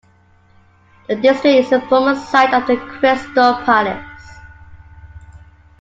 The 1.07 1.15
district 1.15 1.45
is 1.65 1.69
the 1.69 1.79
former 1.81 2.15
site 2.15 2.55
of 2.55 2.65
The 2.65 2.75
Crystal 2.75 3.53
Palace. 3.63 4.39